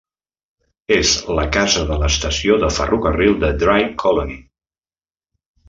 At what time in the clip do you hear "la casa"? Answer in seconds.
1.39-1.83